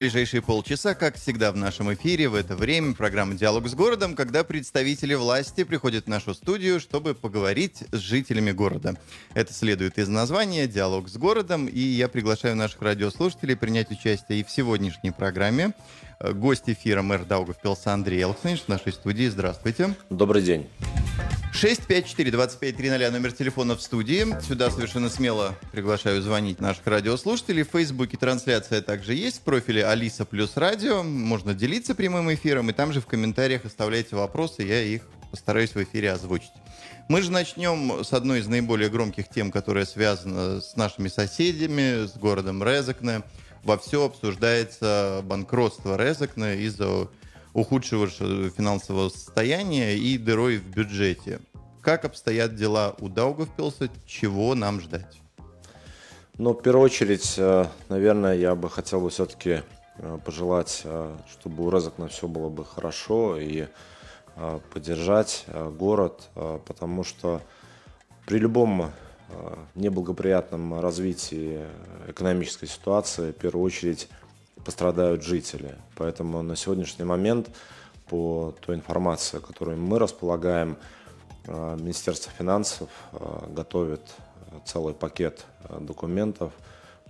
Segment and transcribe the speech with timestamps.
[0.00, 4.44] ближайшие полчаса, как всегда в нашем эфире, в это время программа «Диалог с городом», когда
[4.44, 8.96] представители власти приходят в нашу студию, чтобы поговорить с жителями города.
[9.34, 14.42] Это следует из названия «Диалог с городом», и я приглашаю наших радиослушателей принять участие и
[14.44, 15.74] в сегодняшней программе.
[16.18, 19.28] Гость эфира мэр Даугавпилса Андрей Элксович в нашей студии.
[19.28, 19.94] Здравствуйте.
[20.08, 20.66] Добрый день.
[21.52, 24.26] 654-2530, номер телефона в студии.
[24.40, 27.64] Сюда совершенно смело приглашаю звонить наших радиослушателей.
[27.64, 31.02] В Фейсбуке трансляция также есть в профиле Алиса плюс радио.
[31.02, 35.82] Можно делиться прямым эфиром, и там же в комментариях оставляйте вопросы, я их постараюсь в
[35.82, 36.52] эфире озвучить.
[37.08, 42.16] Мы же начнем с одной из наиболее громких тем, которая связана с нашими соседями, с
[42.16, 43.22] городом Резекне.
[43.64, 47.08] Во все обсуждается банкротство Резекне из-за
[47.52, 51.40] ухудшившего финансового состояния и дырой в бюджете.
[51.82, 53.88] Как обстоят дела у Даугавпилса?
[54.06, 55.20] Чего нам ждать?
[56.36, 59.62] Ну, в первую очередь, э, наверное, я бы хотел бы все-таки
[59.98, 63.66] э, пожелать, э, чтобы у Резакна все было бы хорошо и
[64.72, 65.44] поддержать
[65.76, 66.30] город,
[66.64, 67.42] потому что
[68.26, 68.90] при любом
[69.74, 71.66] неблагоприятном развитии
[72.08, 74.08] экономической ситуации, в первую очередь,
[74.64, 75.76] пострадают жители.
[75.96, 77.50] Поэтому на сегодняшний момент,
[78.08, 80.76] по той информации, которой мы располагаем,
[81.46, 84.02] э, Министерство финансов э, готовит
[84.64, 86.52] целый пакет э, документов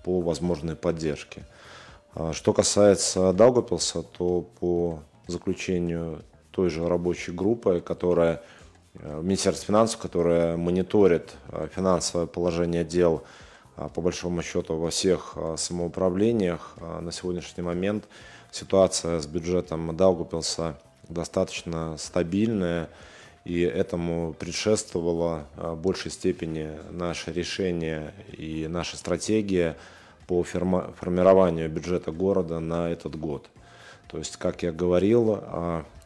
[0.05, 1.45] по возможной поддержке.
[2.33, 8.43] Что касается Даугапилса, то по заключению той же рабочей группы, которая
[8.95, 11.31] Министерство финансов, которая мониторит
[11.73, 13.50] финансовое положение дел а,
[13.89, 18.05] по большому счету во всех а, самоуправлениях а, на сегодняшний момент
[18.51, 20.79] ситуация с бюджетом Даугупилса
[21.09, 22.89] достаточно стабильная,
[23.45, 29.77] и этому предшествовало в большей степени наше решение и наша стратегия
[30.27, 33.49] по формированию бюджета города на этот год.
[34.09, 35.43] То есть, как я говорил,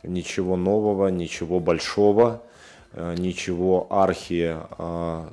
[0.05, 2.41] ничего нового, ничего большого,
[2.95, 4.57] ничего архи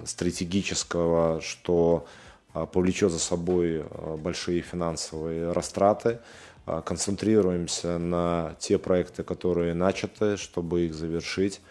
[0.06, 2.10] стратегического, что а,
[2.54, 6.20] повлечет за собой а, большие финансовые растраты.
[6.66, 11.62] А, концентрируемся на те проекты, которые начаты, чтобы их завершить.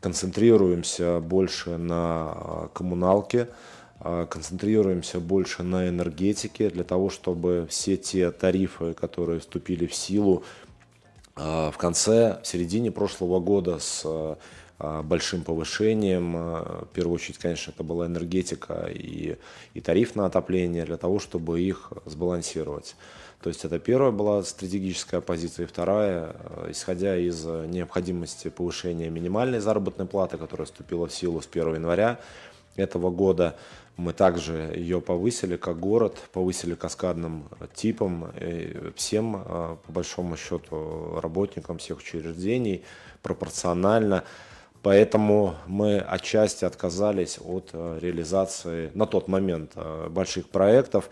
[0.00, 3.48] Концентрируемся больше на коммуналке,
[3.98, 10.42] концентрируемся больше на энергетике для того, чтобы все те тарифы, которые вступили в силу
[11.36, 14.36] в конце, в середине прошлого года с а,
[14.80, 16.34] большим повышением.
[16.36, 19.36] А, в первую очередь, конечно, это была энергетика и,
[19.74, 22.96] и тариф на отопление для того, чтобы их сбалансировать.
[23.42, 25.64] То есть это первая была стратегическая позиция.
[25.64, 31.46] И вторая, а, исходя из необходимости повышения минимальной заработной платы, которая вступила в силу с
[31.46, 32.18] 1 января
[32.76, 33.56] этого года,
[33.98, 38.32] мы также ее повысили как город, повысили каскадным типом
[38.96, 42.82] всем, по большому счету, работникам всех учреждений
[43.22, 44.24] пропорционально.
[44.82, 51.10] Поэтому мы отчасти отказались от э, реализации на тот момент э, больших проектов,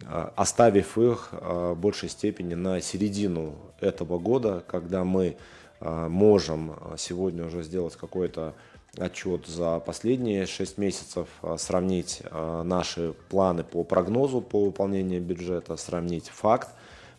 [0.00, 5.36] э, оставив их в большей степени на середину этого года, когда мы
[5.80, 8.52] можем сегодня уже сделать какой-то
[8.98, 11.26] отчет за последние 6 месяцев,
[11.56, 16.68] сравнить наши планы по прогнозу по выполнению бюджета, сравнить факт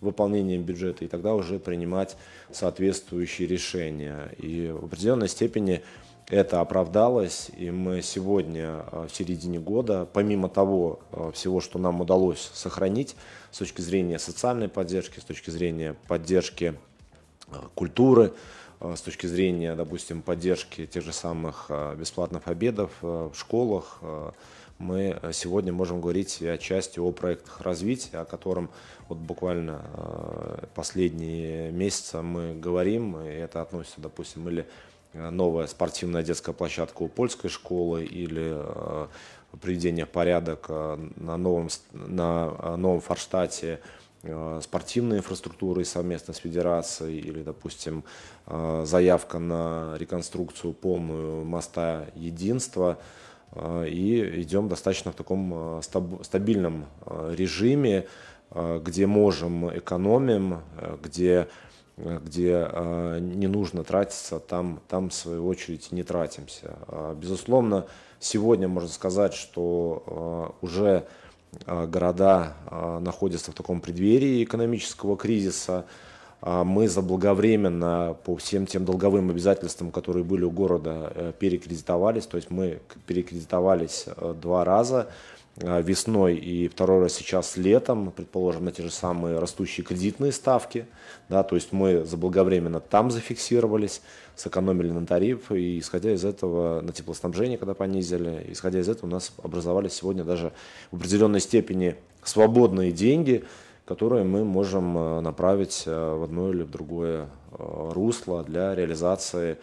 [0.01, 2.17] выполнением бюджета и тогда уже принимать
[2.51, 4.33] соответствующие решения.
[4.37, 5.81] И в определенной степени
[6.31, 11.99] это оправдалось, и мы сегодня а, в середине года, помимо того а, всего, что нам
[11.99, 13.15] удалось сохранить
[13.51, 16.75] с точки зрения социальной поддержки, с точки зрения поддержки
[17.49, 18.33] а, культуры,
[18.79, 21.69] с точки зрения, допустим, поддержки тех же самых
[21.99, 23.99] бесплатных обедов в школах,
[24.81, 28.69] мы сегодня можем говорить отчасти о проектах развития, о котором
[29.07, 34.67] вот буквально э, последние месяцы мы говорим, и это относится, допустим, или
[35.13, 39.07] новая спортивная детская площадка у польской школы, или э,
[39.61, 43.79] приведение порядок э, на новом, на новом Форштате
[44.61, 48.03] спортивной инфраструктуры совместно с федерацией или, допустим,
[48.45, 55.81] заявка на реконструкцию полную моста единства– Э, и идем достаточно в таком э,
[56.23, 58.07] стабильном э, режиме,
[58.53, 60.59] где можем, экономим,
[61.01, 61.47] где,
[61.95, 62.67] где
[63.21, 66.75] не нужно тратиться, там, там в свою очередь не тратимся.
[67.15, 67.85] Безусловно,
[68.19, 71.07] сегодня можно сказать, что уже
[71.65, 72.57] города
[72.99, 75.85] находятся в таком преддверии экономического кризиса,
[76.41, 82.25] мы заблаговременно по всем тем долговым обязательствам, которые были у города, э, перекредитовались.
[82.25, 85.07] То есть мы перекредитовались э, два раза
[85.57, 90.85] весной и второй раз сейчас летом, предположим, на те же самые растущие кредитные ставки.
[91.29, 94.01] Да, то есть мы заблаговременно там зафиксировались,
[94.35, 99.11] сэкономили на тариф, и исходя из этого на теплоснабжение, когда понизили, исходя из этого у
[99.11, 100.53] нас образовались сегодня даже
[100.89, 103.43] в определенной степени свободные деньги,
[103.85, 109.57] которые мы можем э, направить э, в одно или в другое э, русло для реализации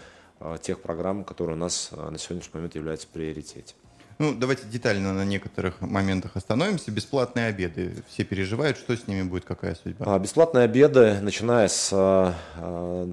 [0.62, 3.74] тех программ, которые у нас на сегодняшний момент являются приоритетом.
[4.20, 6.92] Ну, давайте детально на некоторых моментах остановимся.
[6.92, 8.04] Бесплатные обеды.
[8.08, 10.14] Все переживают, что с ними будет, какая судьба?
[10.14, 12.34] А, бесплатные обеды, начиная с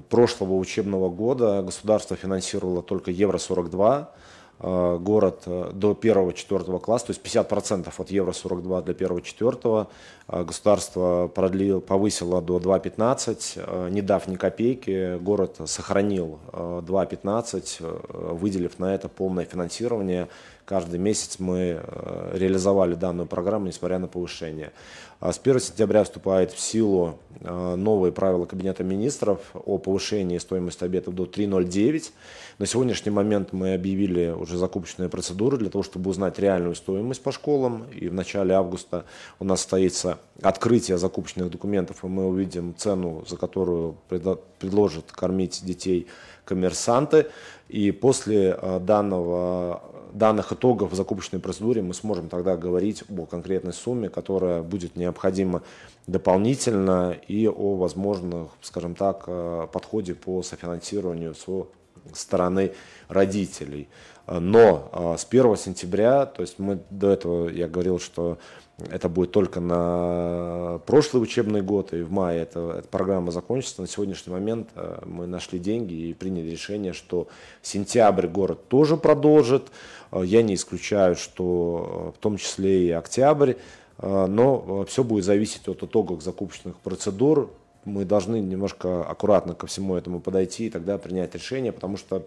[0.08, 4.14] прошлого учебного года, государство финансировало только Евро-42 а,
[4.58, 9.86] город до 1-4 класса, то есть 50% от Евро-42 для 1-4.
[10.28, 15.18] Государство продлило, повысило до 2,15, не дав ни копейки.
[15.18, 20.28] Город сохранил 2,15, выделив на это полное финансирование
[20.66, 24.72] Каждый месяц мы э, реализовали данную программу, несмотря на повышение.
[25.20, 30.82] А с 1 сентября вступает в силу э, новые правила Кабинета министров о повышении стоимости
[30.82, 32.10] обедов до 3,09.
[32.58, 37.30] На сегодняшний момент мы объявили уже закупочные процедуры для того, чтобы узнать реальную стоимость по
[37.30, 37.84] школам.
[37.94, 39.04] И в начале августа
[39.38, 46.08] у нас состоится открытие закупочных документов, и мы увидим цену, за которую предложат кормить детей
[46.44, 47.28] коммерсанты.
[47.68, 49.80] И после э, данного
[50.16, 55.62] данных итогов в закупочной процедуре мы сможем тогда говорить о конкретной сумме, которая будет необходима
[56.06, 61.66] дополнительно и о возможных, скажем так, э, подходе по софинансированию со
[62.14, 62.72] стороны
[63.08, 63.88] родителей.
[64.26, 68.38] Но э, с 1 сентября, то есть мы до этого, я говорил, что
[68.78, 73.80] это будет только на прошлый учебный год, и в мае эта, эта программа закончится.
[73.80, 77.28] На сегодняшний момент э, мы нашли деньги и приняли решение, что
[77.62, 79.68] сентябрь город тоже продолжит.
[80.12, 83.54] Э, я не исключаю, что э, в том числе и октябрь,
[83.98, 87.50] но все будет зависеть от итогов закупочных процедур.
[87.86, 92.26] Мы должны немножко аккуратно ко всему этому подойти и тогда принять решение, потому что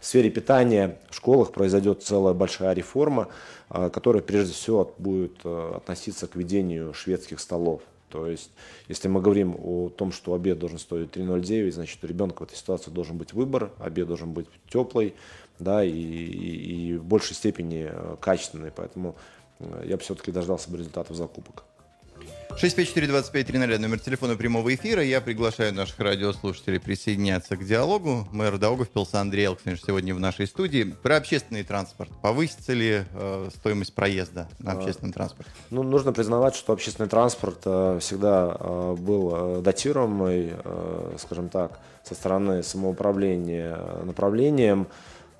[0.00, 3.28] в сфере питания в школах произойдет целая большая реформа,
[3.68, 7.82] а, которая прежде всего будет э, относиться к ведению шведских столов.
[8.12, 8.50] То есть,
[8.88, 12.56] если мы говорим о том, что обед должен стоить 3,09, значит, у ребенка в этой
[12.56, 15.14] ситуации должен быть выбор, обед должен быть теплый,
[15.58, 18.70] да, и, и, и в большей степени э, качественный.
[18.70, 19.16] Поэтому
[19.60, 21.64] э, я бы все-таки дождался бы результатов закупок.
[22.60, 25.02] 654-2530, номер телефона прямого эфира.
[25.02, 28.28] Я приглашаю наших радиослушателей присоединяться к диалогу.
[28.30, 30.84] Мэр Даугавпилса Андрей Алксович сегодня в нашей студии.
[30.84, 32.10] Про общественный транспорт.
[32.20, 35.50] Повысится ли э, стоимость проезда на а, общественном транспорте?
[35.70, 41.80] Ну, нужно признавать, что общественный транспорт э, всегда э, был э, датируемый, э, скажем так,
[42.04, 44.86] со стороны самоуправления э, направлением.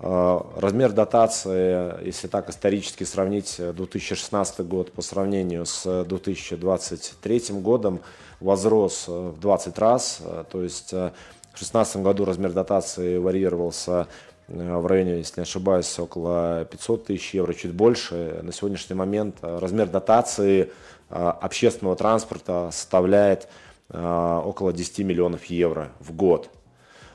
[0.03, 8.01] Размер дотации, если так исторически сравнить 2016 э, год по сравнению с 2023 годом,
[8.41, 10.19] возрос э, в 20 раз.
[10.25, 11.13] Э, то есть в
[11.55, 14.09] 2016 году размер дотации варьировался
[14.49, 18.41] в районе, если не ошибаюсь, около 500 тысяч евро, чуть больше.
[18.43, 20.71] На сегодняшний момент размер дотации
[21.09, 23.49] общественного транспорта составляет
[23.89, 26.51] около 10 миллионов евро в год.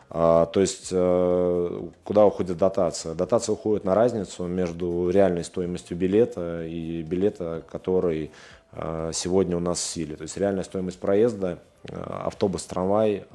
[0.10, 3.14] А, то есть э, куда уходит дотация?
[3.14, 8.32] Дотация уходит на разницу между реальной стоимостью билета и билета, который
[8.72, 10.16] э, сегодня у нас в силе.
[10.16, 13.26] То есть реальная стоимость проезда э, автобус, трамвай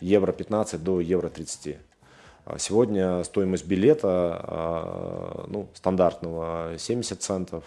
[0.00, 1.78] евро 15 до евро 30.
[2.44, 7.64] А сегодня стоимость билета ну, стандартного 70 центов,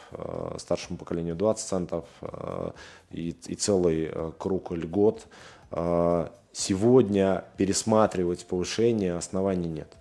[0.58, 2.06] старшему поколению 20 центов
[3.12, 5.26] и, и целый круг льгот
[6.52, 9.96] сегодня пересматривать повышение оснований нет.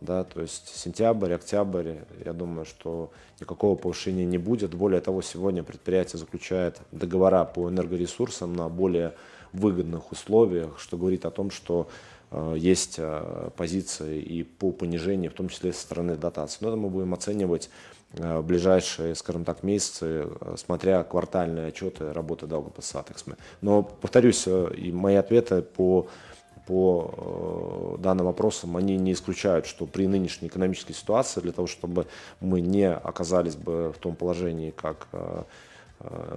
[0.00, 4.74] Да, то есть сентябрь, октябрь, я думаю, что никакого повышения не будет.
[4.74, 9.14] Более того, сегодня предприятие заключает договора по энергоресурсам на более
[9.52, 11.88] выгодных условиях, что говорит о том, что
[12.30, 16.58] э, есть э, позиции и по понижению, в том числе со стороны дотаций.
[16.60, 17.70] Но это мы будем оценивать
[18.16, 23.04] в ближайшие, скажем так, месяцы, э, смотря квартальные отчеты работы Даугавпилса
[23.60, 26.08] Но, повторюсь, э, и мои ответы по
[26.66, 32.08] по данным вопросам, они не исключают, что при нынешней экономической ситуации, для того, чтобы
[32.40, 35.06] мы не оказались бы в том положении, как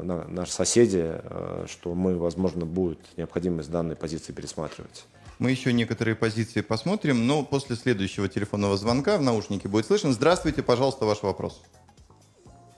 [0.03, 1.19] наши соседи,
[1.65, 5.07] что мы, возможно, будет необходимость данной позиции пересматривать.
[5.39, 10.12] Мы еще некоторые позиции посмотрим, но после следующего телефонного звонка в наушнике будет слышен.
[10.12, 11.63] Здравствуйте, пожалуйста, ваш вопрос.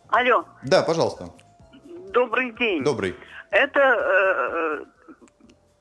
[0.10, 0.46] Алло.
[0.63, 1.30] Да, пожалуйста.
[2.13, 2.84] Добрый день.
[2.84, 3.15] Добрый.
[3.50, 4.86] Это э,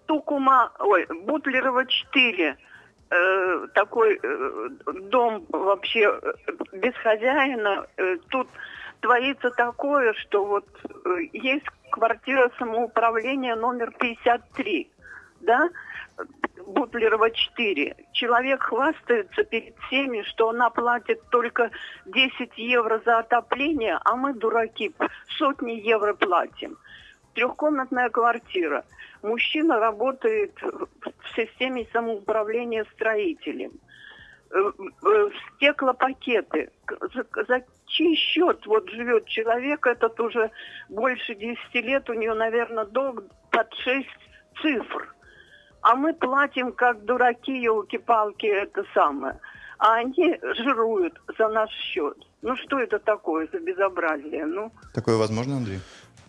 [0.06, 2.56] Тукума, ой, Бутлерова 4.
[3.10, 4.68] Э, такой э,
[5.10, 6.32] дом вообще э,
[6.72, 7.86] без хозяина.
[7.98, 8.48] Э, тут
[9.00, 14.90] творится такое, что вот э, есть квартира самоуправления номер 53,
[15.40, 15.68] да,
[16.66, 17.96] Бутлерова 4.
[18.12, 21.70] Человек хвастается перед всеми, что она платит только
[22.06, 24.92] 10 евро за отопление, а мы, дураки,
[25.38, 26.76] сотни евро платим.
[27.34, 28.84] Трехкомнатная квартира.
[29.22, 33.72] Мужчина работает в системе самоуправления строителем.
[34.52, 36.70] Э, э, стеклопакеты.
[37.14, 40.50] За, за чей счет вот живет человек, этот уже
[40.88, 43.22] больше 10 лет, у нее, наверное, долг
[43.52, 44.08] под 6
[44.60, 45.14] цифр.
[45.82, 49.38] А мы платим, как дураки, елки-палки, это самое.
[49.78, 52.16] А они жируют за наш счет.
[52.42, 54.44] Ну что это такое за безобразие?
[54.44, 54.72] Ну?
[54.92, 55.80] Такое возможно, Андрей?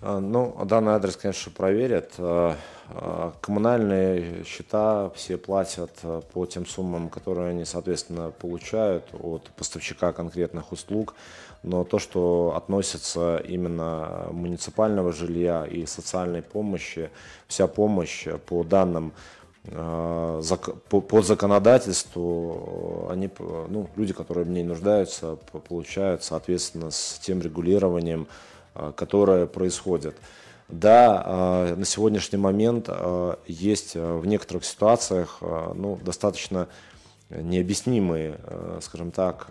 [0.01, 2.13] А, ну, данный адрес, конечно, проверят.
[2.17, 2.55] А,
[2.89, 5.91] а, коммунальные счета все платят
[6.33, 11.13] по тем суммам, которые они, соответственно, получают от поставщика конкретных услуг.
[11.63, 17.11] Но то, что относится именно муниципального жилья и социальной помощи,
[17.47, 19.13] вся помощь по данным
[19.63, 28.27] по законодательству они, ну, люди, которые в ней нуждаются, получают, соответственно, с тем регулированием,
[28.73, 30.15] Э, которое происходит.
[30.69, 36.69] Да, э, на сегодняшний момент э, есть в некоторых ситуациях ну, достаточно
[37.29, 38.37] необъяснимые,
[38.81, 39.47] скажем так,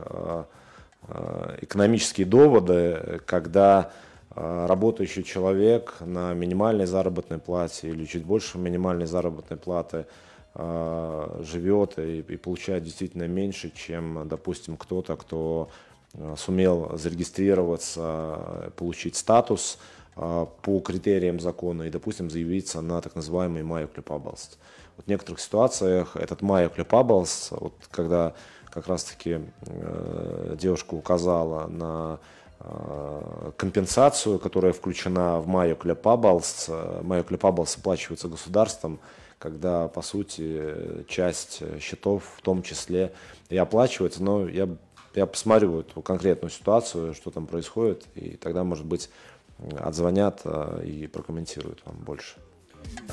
[1.62, 3.90] экономические доводы, когда
[4.34, 10.06] работающий человек на минимальной заработной плате или чуть больше минимальной заработной платы
[10.54, 15.68] живет и, и получает действительно меньше, чем, допустим, кто-то, кто
[16.14, 19.78] Э, сумел зарегистрироваться, получить статус
[20.16, 24.58] по критериям закона и, допустим, заявиться на так называемый mājokļa pabalsts.
[24.96, 28.34] Вот в некоторых ситуациях этот mājokļa pabalsts, вот когда
[28.70, 32.18] как раз-таки э, девушка указала на
[33.56, 36.70] компенсацию, которая включена в mājokļa pabalsts,
[37.02, 39.00] Майо Клепабалс оплачивается государством,
[39.38, 43.12] когда, по сути, часть счетов в том числе
[43.48, 44.68] и оплачивается, но я
[45.14, 49.10] я посмотрю эту конкретную ситуацию, что там происходит, и тогда, может быть,
[49.78, 52.36] отзвонят а, и прокомментируют вам больше.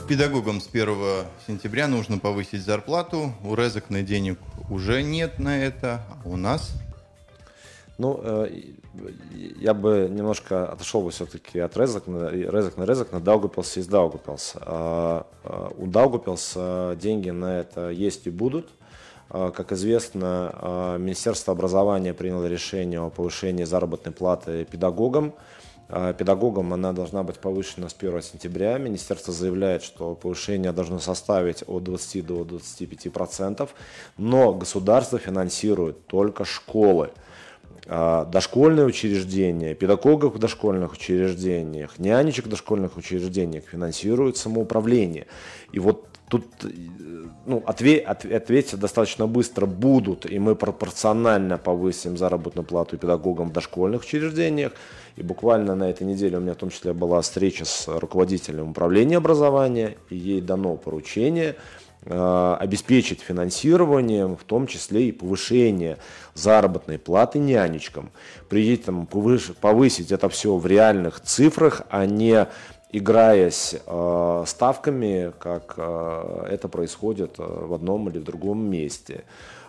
[0.07, 0.95] Педагогам с 1
[1.45, 3.33] сентября нужно повысить зарплату.
[3.43, 4.39] У Резекна денег
[4.69, 6.71] уже нет на это, а у нас?
[7.97, 8.49] Ну, э,
[9.59, 14.59] я бы немножко отошел бы все-таки от Резекна, Резекна, Резекна, Даугапилса из Даугапилса.
[14.61, 18.69] А, а, у Даугапилса деньги на это есть и будут.
[19.29, 25.33] А, как известно, Министерство образования приняло решение о повышении заработной платы педагогам.
[26.17, 28.77] Педагогам она должна быть повышена с 1 сентября.
[28.77, 33.73] Министерство заявляет, что повышение должно составить от 20 до 25 процентов,
[34.17, 37.11] но государство финансирует только школы
[37.87, 45.27] дошкольные учреждения, педагогов в дошкольных учреждениях, нянечек в дошкольных учреждениях финансирует самоуправление.
[45.71, 46.45] И вот тут
[47.45, 53.53] ну, отве, от, ответить достаточно быстро будут, и мы пропорционально повысим заработную плату педагогам в
[53.53, 54.73] дошкольных учреждениях.
[55.15, 59.17] И буквально на этой неделе у меня в том числе была встреча с руководителем управления
[59.17, 61.55] образования, и ей дано поручение
[62.09, 65.97] обеспечить финансированием, в том числе и повышение
[66.33, 68.11] заработной платы нянечкам.
[68.49, 72.47] При этом повысить это все в реальных цифрах, а не
[72.91, 79.25] играясь э, ставками, как э, это происходит э, в одном или в другом месте.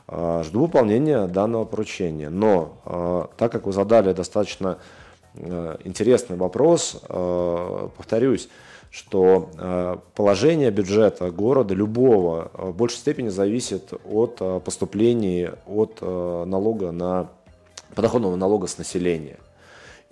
[0.07, 2.31] Э, жду выполнения данного поручения.
[2.31, 4.79] Но э, так как вы задали достаточно
[5.35, 8.49] э, интересный вопрос, э, повторюсь,
[8.99, 16.01] что э, положение бюджета города любого э, в большей степени зависит от э, поступлений от
[16.01, 17.29] налога на
[17.95, 19.39] подоходного налога с населения.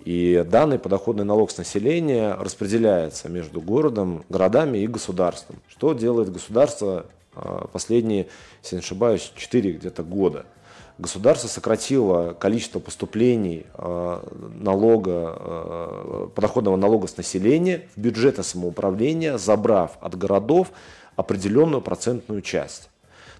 [0.05, 5.57] И данный подоходный налог с населения распределяется между городом, городами и государством.
[5.67, 7.07] Что делает государство
[7.73, 8.27] последние,
[8.63, 10.45] если не ошибаюсь, 4 где-то года?
[10.97, 14.23] Государство сократило количество поступлений а,
[14.59, 20.71] налога, а, подоходного налога с населения в бюджеты самоуправления, забрав от городов
[21.15, 22.89] определенную процентную часть.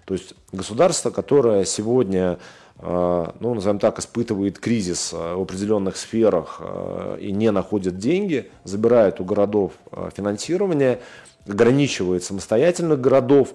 [0.04, 2.38] То есть государство, которое сегодня
[2.80, 8.50] Э, ну, назовем так, испытывает кризис э, в определенных сферах э, и не находит деньги,
[8.64, 9.72] забирает у городов
[10.16, 11.00] финансирование,
[11.46, 13.54] ограничивает самостоятельных городов,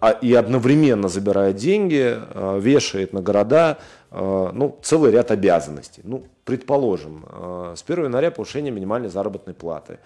[0.00, 2.18] а, и одновременно забирает деньги,
[2.60, 3.78] вешает на города
[4.10, 6.02] ну, целый ряд обязанностей.
[6.04, 7.26] Ну, предположим,
[7.74, 9.98] с 1 января повышение минимальной заработной платы.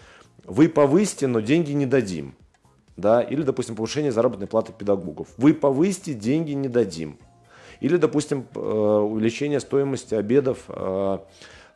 [0.44, 2.34] Вы повысите, но деньги не дадим.
[2.96, 3.22] Да?
[3.22, 5.28] Или, допустим, повышение заработной платы педагогов.
[5.36, 7.18] Вы повысите, деньги не дадим.
[7.80, 11.18] Или, допустим, э, увеличение стоимости обедов э,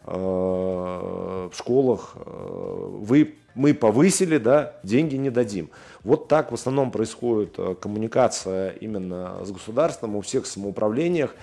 [0.04, 5.70] в школах вы, мы повысили, да, деньги не дадим.
[6.04, 11.34] Вот так в основном происходит коммуникация именно с государством у всех самоуправлениях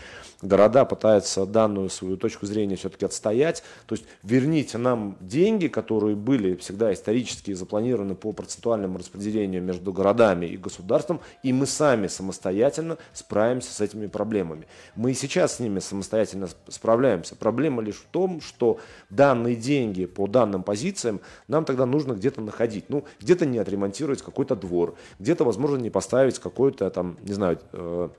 [0.44, 3.64] города пытаются данную свою точку зрения все-таки отстоять.
[3.88, 10.46] То есть верните нам деньги, которые были всегда исторически запланированы по процентуальному распределению между городами
[10.46, 14.68] и государством, и мы сами самостоятельно справимся с этими проблемами.
[14.96, 17.36] Мы и сейчас с ними самостоятельно справляемся.
[17.36, 22.90] Проблема лишь в том, что данные деньги по данным позициям нам тогда нужно где-то находить.
[22.90, 28.10] Ну, где-то не отремонтировать какой-то двор, где-то, возможно, не поставить какой-то там, не знаю, э,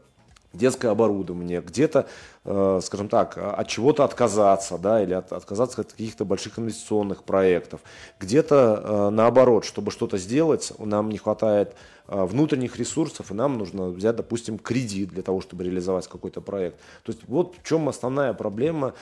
[0.55, 2.07] детское оборудование, где-то,
[2.45, 7.81] э, скажем так, от чего-то отказаться, да, или от, отказаться от каких-то больших инвестиционных проектов,
[8.19, 13.89] где-то э, наоборот, чтобы что-то сделать, нам не хватает э, внутренних ресурсов, и нам нужно
[13.89, 16.77] взять, допустим, кредит для того, чтобы реализовать какой-то проект.
[17.03, 18.95] То есть вот в чем основная проблема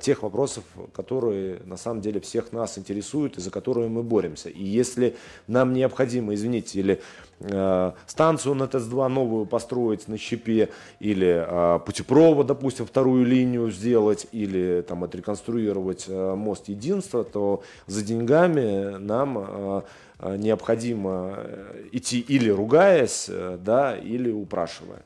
[0.00, 4.50] тех вопросов, которые на самом деле всех нас интересуют и за которые мы боремся.
[4.50, 5.16] И если
[5.48, 7.00] нам необходимо, извините, или
[7.40, 10.70] Э, станцию на ТЭС-2 новую построить на щепе,
[11.00, 18.02] или э, путепровод, допустим, вторую линию сделать, или там отреконструировать э, мост единства, то за
[18.02, 19.84] деньгами нам
[20.36, 21.38] необходимо
[21.92, 25.02] идти или ругаясь, да, или упрашивая.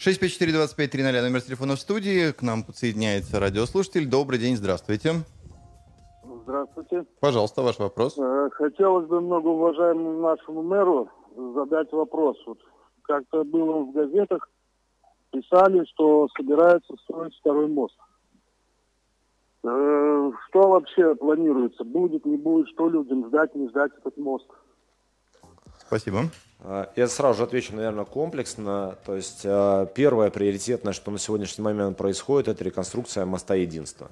[0.00, 2.32] 654-2530, номер телефона в студии.
[2.32, 4.08] К нам подсоединяется радиослушатель.
[4.08, 5.12] Добрый день, здравствуйте.
[6.44, 7.04] Здравствуйте.
[7.20, 8.16] Пожалуйста, ваш вопрос.
[8.16, 11.10] Э, хотелось бы многоуважаемому нашему мэру
[11.54, 12.38] задать вопрос.
[12.46, 12.58] Вот
[13.02, 14.48] как-то было в газетах,
[15.32, 17.94] писали, что собираются строить второй мост.
[17.98, 18.09] Э,
[19.62, 21.84] что вообще планируется?
[21.84, 22.68] Будет, не будет?
[22.68, 24.46] Что людям ждать, не ждать этот мост?
[25.78, 26.20] Спасибо.
[26.60, 28.96] Э, я сразу же отвечу, наверное, комплексно.
[29.04, 29.42] То есть
[29.94, 34.10] первое приоритетное, что на сегодняшний момент происходит, это реконструкция моста единства.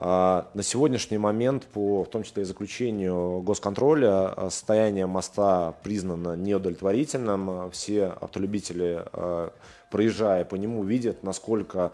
[0.00, 6.36] А, на сегодняшний момент, по в том числе и заключению госконтроля, а, состояние моста признано
[6.36, 7.68] неудовлетворительным.
[7.72, 9.52] Все автолюбители, а,
[9.90, 11.92] проезжая по нему, видят, насколько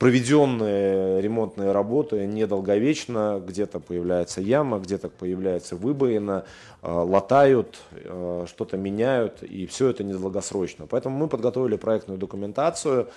[0.00, 6.44] проведенные ремонтные работы недолговечно, где-то появляется яма, где-то появляется выбоина,
[6.82, 7.78] латают,
[8.46, 10.86] что-то меняют, и все это недолгосрочно.
[10.86, 13.08] Поэтому мы подготовили проектную документацию,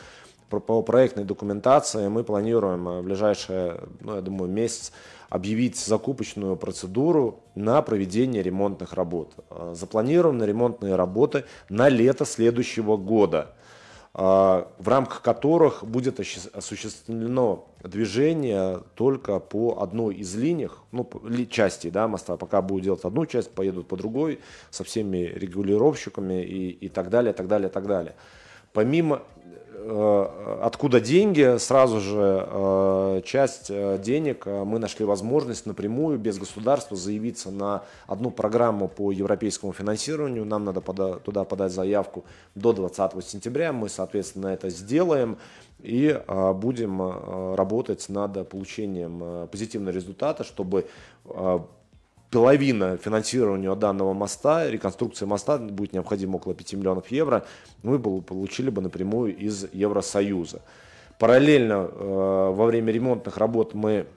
[0.60, 4.92] по проектной документации мы планируем э, в ближайшие, ну, я думаю, месяц
[5.30, 9.34] объявить закупочную процедуру на проведение ремонтных работ.
[9.50, 13.63] Э, запланированы ремонтные работы на лето следующего года, э,
[14.14, 21.10] в рамках которых будет осуществлено движение только по одной из линий, ну,
[21.50, 22.38] части да, моста.
[22.38, 27.34] Пока будут делать одну часть, поедут по другой, со всеми регулировщиками и, и так далее,
[27.34, 28.14] так далее, так далее.
[28.74, 29.22] Помимо
[29.86, 36.96] Э, откуда деньги, сразу же э, часть э, денег мы нашли возможность напрямую, без государства,
[36.96, 40.46] заявиться на одну программу по европейскому финансированию.
[40.46, 40.82] Нам надо
[41.20, 42.24] туда подать заявку
[42.56, 43.74] до 20 сентября.
[43.74, 45.38] Мы, соответственно, это сделаем
[45.80, 50.88] и будем работать над получением позитивного результата, чтобы
[52.34, 57.46] половина финансирования данного моста, реконструкция моста будет необходимо около 5 миллионов евро,
[57.84, 60.62] мы получили бы напрямую из Евросоюза.
[61.20, 64.08] Параллельно э, во время ремонтных работ мы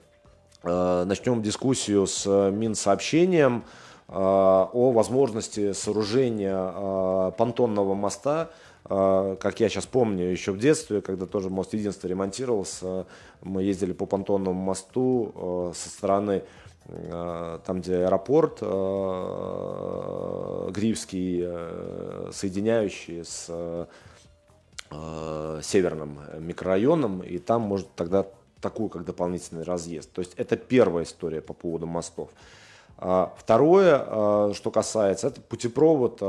[0.63, 3.63] э, начнем дискуссию с Минсообщением
[4.07, 8.49] э, о возможности сооружения понтонного моста,
[8.89, 13.05] как я сейчас помню, еще в детстве, когда тоже мост единства ремонтировался,
[13.41, 16.43] мы ездили по понтонному мосту со стороны
[16.87, 18.67] там, где аэропорт э,
[20.71, 23.87] Гривский, э, соединяющий с
[25.63, 28.25] северным микрорайоном, и там может тогда
[28.61, 30.09] такую, как дополнительный разъезд.
[30.13, 32.29] То есть это первая история по поводу мостов.
[32.97, 36.19] А второе, что касается, это путепровод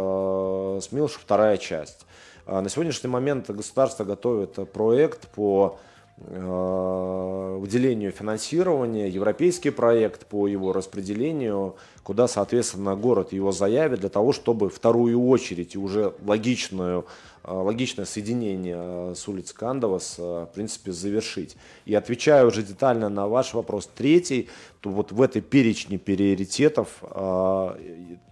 [0.82, 2.04] Смилш, вторая часть.
[2.48, 5.87] На сегодняшний момент государство готовит проект по Э,
[6.20, 14.68] выделению финансирования, европейский проект по его распределению, куда, соответственно, город его заявит для того, чтобы
[14.68, 17.06] вторую очередь и уже логичную,
[17.44, 21.56] э, логичное соединение э, с улицы Кандовас, в принципе, завершить.
[21.84, 24.48] И отвечая уже детально на ваш вопрос, третий,
[24.80, 27.02] то вот в этой перечне приоритетов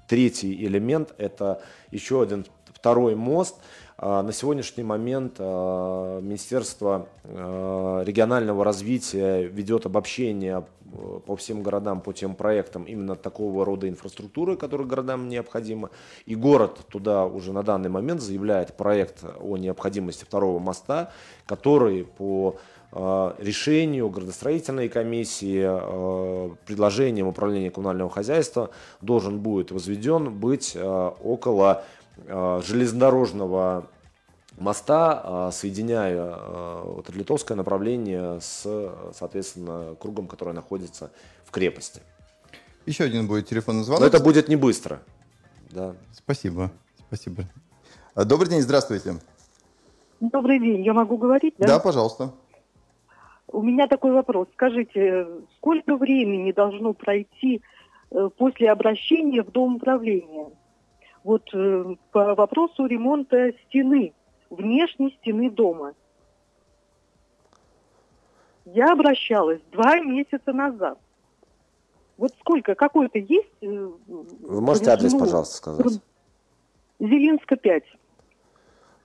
[0.09, 3.57] третий элемент– это еще один второй мост–
[3.99, 10.67] на сегодняшний момент а, Министерство а, регионального развития ведет обобщение
[11.27, 15.89] по всем городам, по тем проектам именно такого рода инфраструктуры, которые городам необходимы.
[16.27, 21.11] И город туда уже на данный момент заявляет проект о необходимости второго моста,
[21.45, 22.57] который по
[22.93, 25.61] решению градостроительной комиссии,
[26.65, 28.71] предложением управления коммунального хозяйства
[29.03, 31.85] должен будет возведен быть около
[32.25, 33.87] железнодорожного
[34.59, 36.37] моста, соединяя
[36.83, 38.67] вот, литовское направление с,
[39.15, 41.11] соответственно, кругом, который находится
[41.45, 42.01] в крепости.
[42.87, 44.01] Еще один будет телефонный звонок.
[44.01, 45.01] Но это будет не быстро.
[45.71, 45.95] Да.
[46.13, 46.71] Спасибо.
[47.09, 47.45] Спасибо.
[48.15, 49.21] Добрый день, здравствуйте.
[50.21, 51.67] Добрый день, я могу говорить, да?
[51.67, 52.33] Да, пожалуйста.
[53.49, 54.49] У меня такой вопрос.
[54.55, 55.27] Скажите,
[55.57, 57.61] сколько времени должно пройти
[58.11, 60.51] э, после обращения в Дом управления?
[61.27, 64.15] Вот э, по вопросу ремонта стены,
[64.49, 65.95] внешней стены дома.
[68.65, 71.01] Я обращалась два месяца назад.
[72.17, 73.51] Вот сколько, какой-то есть?
[73.61, 76.01] Э, Вы можете адрес, пожалуйста, сказать?
[77.01, 77.83] Зеленска 5.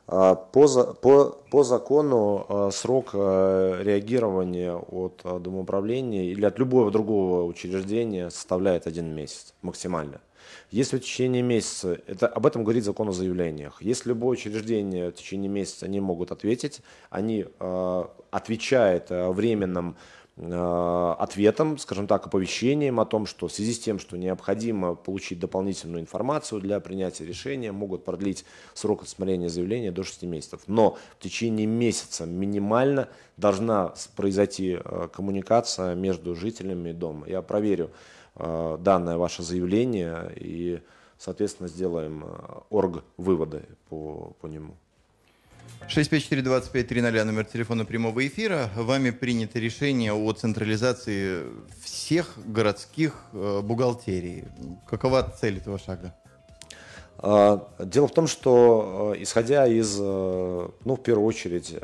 [0.05, 7.45] А, по, по, по закону а, срок а, реагирования от домоуправления или от любого другого
[7.45, 10.21] учреждения составляет один месяц максимально.
[10.69, 15.13] Если в течение месяца, это, об этом говорит закон о заявлениях, если любое учреждение в
[15.13, 19.95] течение месяца не могут ответить, они э, отвечают о временном
[20.37, 25.39] Э, ответом, скажем так, оповещением о том, что в связи с тем, что необходимо получить
[25.39, 30.61] дополнительную информацию для принятия решения, могут продлить срок рассмотрения заявления до 6 месяцев.
[30.67, 37.27] Но в течение месяца минимально должна произойти э, коммуникация между жителями дома.
[37.27, 40.81] Я проверю э, данное ваше заявление и,
[41.17, 42.25] соответственно, сделаем
[42.69, 44.75] орг-выводы по, по нему.
[45.89, 48.69] 654-2530, номер телефона прямого эфира.
[48.75, 51.43] Вами принято решение о централизации
[51.83, 54.45] всех городских э, бухгалтерий.
[54.87, 56.15] Какова цель этого шага?
[57.23, 61.75] А, дело в том, что э, исходя из, э, ну, в первую очередь,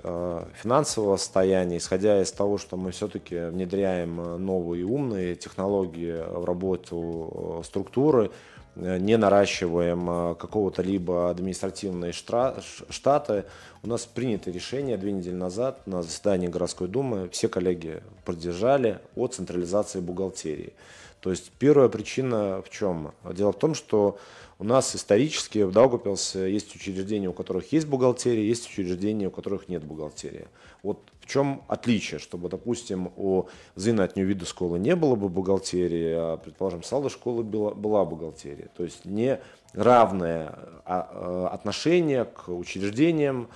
[0.62, 8.32] финансового состояния, исходя из того, что мы все-таки внедряем новые умные технологии в работу структуры,
[8.80, 13.46] Э, не наращиваем э, какого-то либо административные штаты.
[13.84, 19.28] У нас принято решение две недели назад на заседании городской думы, все коллеги поддержали о
[19.28, 20.74] централизации бухгалтерии.
[21.22, 23.14] То есть первая причина в чем?
[23.34, 24.20] Дело в том, что
[24.60, 29.70] у нас исторически в Даугавпилсе есть учреждения, у которых есть бухгалтерия, есть учреждения, у которых
[29.70, 30.48] нет бухгалтерии.
[30.82, 36.38] Вот в чем отличие, чтобы, допустим, у Зинатню виду школы не было бы бухгалтерии, а,
[36.38, 38.70] предположим, Салда школы была, была бухгалтерия.
[38.76, 39.40] То есть не
[39.74, 43.50] равное а, а, отношение к учреждениям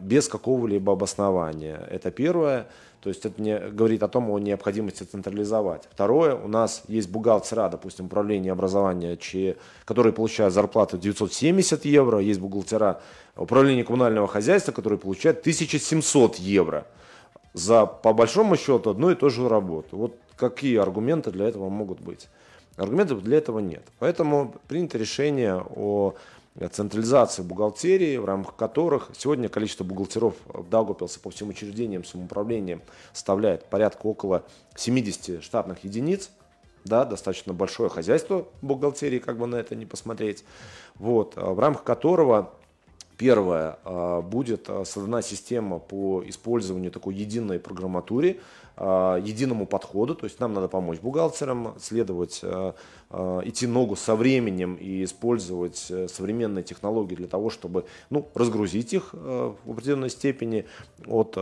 [0.00, 1.76] без какого-либо обоснования.
[1.88, 2.66] Это первое.
[3.06, 5.84] То есть это не, говорит о том, о необходимости централизовать.
[5.92, 12.40] Второе, у нас есть бухгалтера, допустим, управления образования, чьи, которые получают зарплату 970 евро, есть
[12.40, 13.00] бухгалтера
[13.36, 16.84] управления коммунального хозяйства, которые получают 1700 евро
[17.54, 19.96] за, по большому счету, одну и ту же работу.
[19.96, 22.26] Вот какие аргументы для этого могут быть?
[22.76, 23.84] Аргументов для этого нет.
[24.00, 26.16] Поэтому принято решение о
[26.70, 32.80] централизации бухгалтерии, в рамках которых сегодня количество бухгалтеров в Даугавпилсе по всем учреждениям самоуправления
[33.12, 36.30] составляет порядка около 70 штатных единиц.
[36.84, 40.44] Да, достаточно большое хозяйство бухгалтерии, как бы на это не посмотреть.
[40.94, 42.52] Вот, а в рамках которого
[43.18, 43.78] Первое,
[44.24, 48.40] будет создана система по использованию такой единой программатуре, а,
[48.78, 52.44] единому подходу, то есть нам надо помочь бухгалтерам, следовать,
[53.12, 59.10] идти ногу со временем и использовать э, современные технологии для того, чтобы ну, разгрузить их
[59.12, 60.66] э, в определенной степени
[61.06, 61.36] от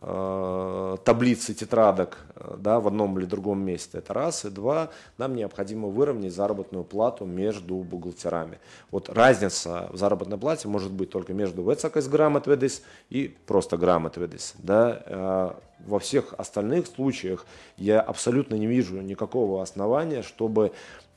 [0.00, 3.98] таблицы тетрадок э, да, в одном или другом месте.
[3.98, 4.44] Это раз.
[4.44, 8.58] И два, нам необходимо выровнять заработную плату между бухгалтерами.
[8.90, 14.54] Вот разница в заработной плате может быть только между вецакais грамотведис и просто грамотведис.
[14.58, 15.02] Да.
[15.06, 15.50] Э,
[15.86, 20.72] во всех остальных случаях я абсолютно не вижу никакого основания, чтобы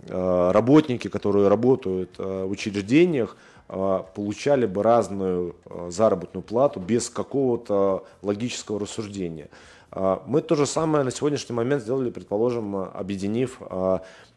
[0.08, 3.36] работники, которые работают в учреждениях,
[3.70, 9.50] получали бы разную а, заработную плату без какого-то логического рассуждения.
[9.92, 13.60] А, мы то же самое на сегодняшний момент сделали, предположим, объединив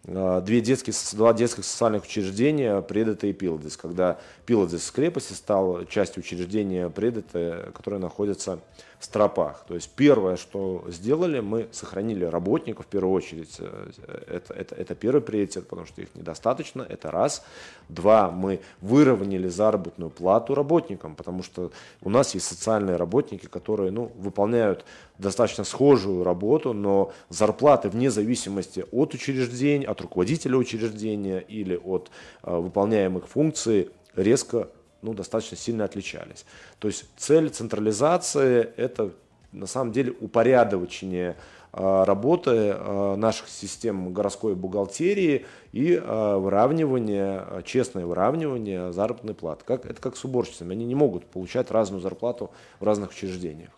[0.05, 6.89] две детские, два детских социальных учреждения Предата и Пиладис, когда Пиладис крепости стал частью учреждения
[6.89, 8.59] Предата, которое находится
[9.03, 9.65] в стропах.
[9.67, 13.57] То есть первое, что сделали, мы сохранили работников в первую очередь.
[13.59, 13.91] Э,
[14.29, 17.45] это, это, это первый приоритет, потому что их недостаточно, это раз.
[17.89, 24.13] Два, мы выровняли заработную плату работникам, потому что у нас есть социальные работники, которые ну,
[24.17, 24.85] выполняют
[25.19, 32.11] достаточно схожую работу, но зарплаты вне зависимости от учреждения, от руководителя учреждения или от
[32.43, 34.69] э, выполняемых функций резко
[35.03, 36.45] ну, достаточно сильно отличались.
[36.79, 39.13] То есть цель централизации– это
[39.53, 41.37] на самом деле упорядочение
[41.73, 42.75] работы
[43.17, 49.65] наших систем городской бухгалтерии и выравнивание, честное выравнивание заработной платы.
[49.65, 50.73] Как, это как с уборщицами.
[50.73, 53.71] Они не могут получать разную зарплату в разных учреждениях.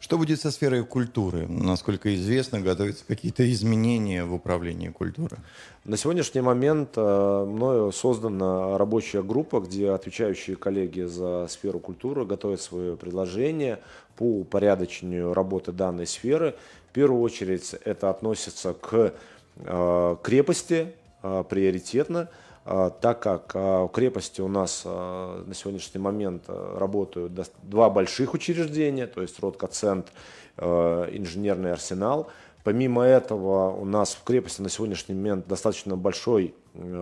[0.00, 1.48] Что будет со сферой культуры?
[1.48, 5.38] Насколько известно, готовятся какие-то изменения в управлении культуры?
[5.84, 12.60] На сегодняшний момент э, мною создана рабочая группа, где отвечающие коллеги за сферу культуры готовят
[12.60, 13.80] свои предложения
[14.16, 16.54] по упорядочению работы данной сферы.
[16.90, 19.14] В первую очередь это относится к
[19.56, 22.28] э, крепости э, приоритетно–
[23.00, 29.06] так как а, в крепости у нас а, на сегодняшний момент работают два больших учреждения,
[29.06, 30.12] то есть Роткоцентр,
[30.58, 32.28] инженерный арсенал.
[32.64, 36.54] Помимо этого у нас в крепости на сегодняшний момент достаточно большой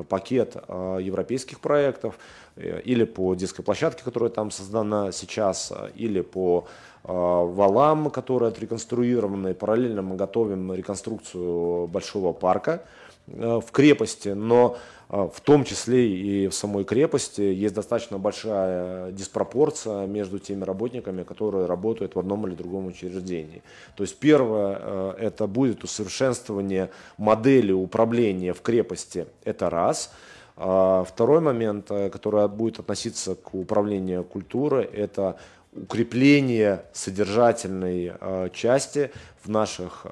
[0.09, 2.19] пакет европейских проектов
[2.57, 6.67] э, или по детской площадке, которая там создана сейчас, или по
[7.03, 9.55] валам, которые отреконструированы.
[9.55, 12.83] Параллельно мы готовим реконструкцию большого парка
[13.27, 19.13] э, в крепости, но а, в том числе и в самой крепости есть достаточно большая
[19.13, 23.63] диспропорция между теми работниками, которые работают в одном или другом учреждении.
[23.95, 30.13] То есть первое, э, это будет усовершенствование модели управления в крепости, это раз.
[30.57, 35.39] А второй момент, э, который будет относиться к управлению культуры, это
[35.73, 39.13] укрепление содержательной э, части
[39.45, 40.05] в наших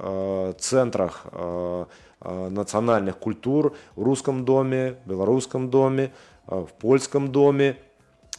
[0.60, 1.26] центрах
[2.50, 6.12] национальных культур в русском доме, в белорусском доме,
[6.46, 7.76] э, в польском доме,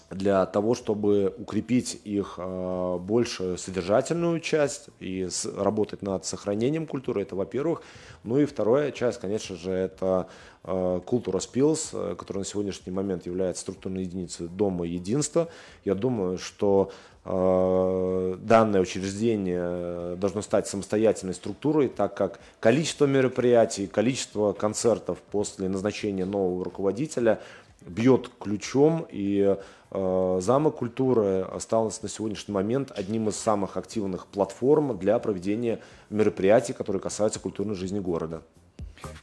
[0.10, 7.36] для того, чтобы укрепить их э, больше содержательную часть и работать над сохранением культуры, это
[7.36, 7.82] во-первых.
[8.24, 10.28] Ну и вторая часть, конечно же, это
[10.64, 15.48] культура Skills, которая на сегодняшний момент является структурной единицей Дома Единства.
[15.84, 16.92] Я думаю, что
[17.28, 26.26] Э, данное учреждение должно стать самостоятельной структурой, так как количество мероприятий, количество концертов после назначения
[26.26, 27.40] нового руководителя
[27.82, 29.58] бьет ключом, и э,
[30.42, 35.80] замок культуры остался на сегодняшний момент одним из самых активных платформ для проведения
[36.10, 38.42] мероприятий, которые касаются культурной жизни города.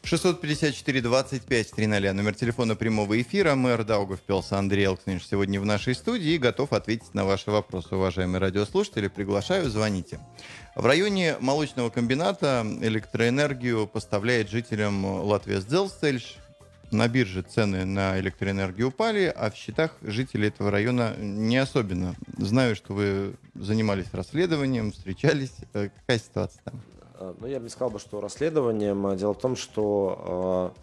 [0.02, 3.54] 654-25-00, номер телефона прямого эфира.
[3.54, 8.40] Мэр Даугавпилса Андрей Элксниш сегодня в нашей студии и готов ответить на ваши вопросы, уважаемые
[8.40, 9.08] радиослушатели.
[9.08, 10.20] Приглашаю, звоните.
[10.76, 16.38] В районе молочного комбината электроэнергию поставляет жителям Латвия Сдзелстельш.
[16.92, 22.14] На бирже цены на электроэнергию упали, а в счетах жителей этого района не особенно.
[22.36, 25.54] Знаю, что вы занимались расследованием, встречались.
[25.72, 26.82] Э, какая ситуация там?
[27.18, 29.16] Э, ну, я бы не сказал, бы, что расследованием.
[29.16, 30.74] Дело в том, что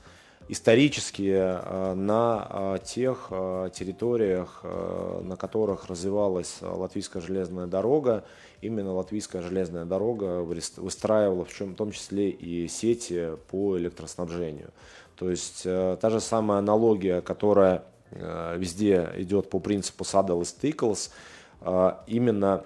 [0.49, 8.25] э, исторически на тех территориях, на которых развивалась латвийская железная дорога,
[8.61, 14.71] именно латвийская железная дорога выстраивала в, чем, в том числе и сети по электроснабжению.
[15.19, 21.11] То есть та же самая аналогия, которая везде идет по принципу Saddle Stickles,
[22.07, 22.63] именно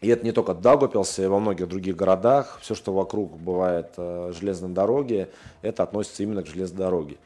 [0.00, 2.58] и это не только Даугавпилсе, и во многих других городах.
[2.62, 5.28] Все, что вокруг бывает э, железной дороги,
[5.60, 7.16] это относится именно к железной дороге.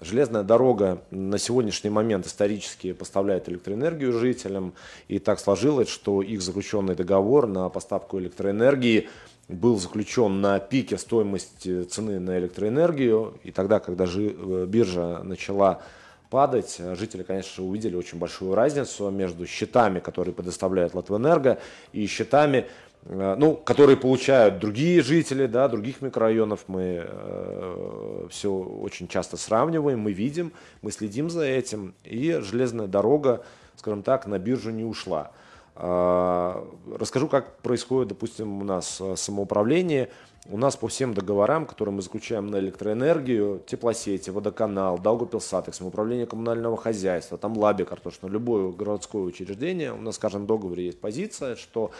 [0.00, 4.72] Железная дорога на сегодняшний момент исторически поставляет электроэнергию жителям,
[5.06, 9.08] и так сложилось, что их заключенный договор на поставку электроэнергии
[9.54, 15.82] был заключен на пике стоимости цены на электроэнергию, и тогда, когда э, биржа начала
[16.30, 16.80] падать.
[16.94, 21.58] Жители, конечно, увидели очень большую разницу между счетами, которые предоставляет Латвэнерго,
[21.92, 22.66] и счетами,
[23.04, 26.64] э, ну, которые получают другие жители, да, других микрорайонов.
[26.68, 31.94] Мы э, все очень часто сравниваем, мы видим, мы следим за этим.
[32.04, 33.44] И железная дорога,
[33.76, 35.32] скажем так, на биржу не ушла.
[35.76, 36.64] Э,
[36.98, 40.08] расскажу, как происходит, допустим, у нас э, самоуправление–
[40.48, 46.76] у нас по всем договорам, которые мы заключаем на электроэнергию, теплосети, водоканал, Даугапилсатекс, управление коммунального
[46.76, 51.90] хозяйства, там лаби картошно, любое городское учреждение, у нас в каждом договоре есть позиция, что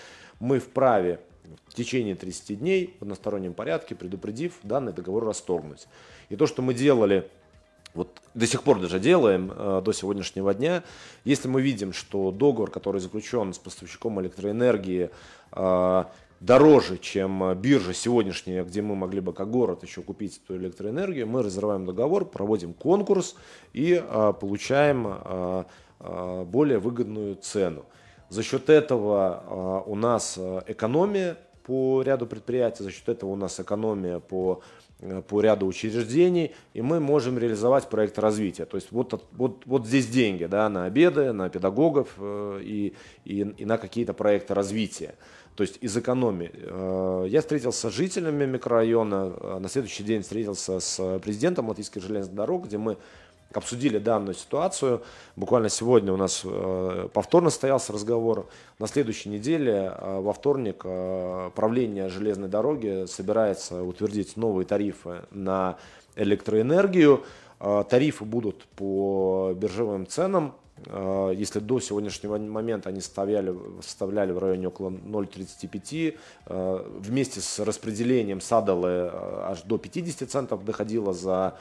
[0.41, 1.21] мы вправе
[1.67, 5.87] в течение 30 дней в одностороннем порядке, предупредив данный договор расторгнуть.
[6.31, 7.29] И то, что мы делали
[7.95, 10.85] вот до сих пор даже делаем э, до сегодняшнего дня,
[11.25, 15.11] если мы видим, что договор, который заключен с поставщиком электроэнергии,
[15.53, 16.05] э,
[16.39, 21.27] дороже, чем э, биржа сегодняшняя, где мы могли бы как город еще купить эту электроэнергию,
[21.27, 23.35] мы разрываем договор, проводим конкурс
[23.73, 25.67] и а, получаем
[25.99, 27.85] более выгодную цену.
[28.31, 34.19] За счет этого у нас экономия по ряду предприятий, за счет этого у нас экономия
[34.19, 34.63] по
[35.29, 38.67] по ряду учреждений, и мы можем реализовать проект развития.
[38.67, 43.65] То есть вот, вот, вот здесь деньги да, на обеды, на педагогов и, и, и
[43.65, 45.15] на какие-то проекты развития.
[45.55, 46.51] то есть из экономии.
[46.55, 52.35] Э, я встретился с жителями микрорайона, э, на следующий день встретился с президентом Латвийской железной
[52.35, 52.97] дороги, где мы
[53.53, 55.03] обсудили данную ситуацию.
[55.37, 58.49] Буквально сегодня у нас э, повторно состоялся разговор.
[58.79, 60.83] На следующей неделе, во вторник,
[61.55, 65.77] правление железной дороги собирается утвердить новые тарифы на
[66.17, 67.25] электроэнергию.
[67.59, 70.55] Тарифы будут по биржевым ценам
[71.37, 78.41] если до сегодняшнего момента они составляли, составляли в районе около 0,35, а, вместе с распределением
[78.41, 81.59] садалы аж до 50 центов доходило за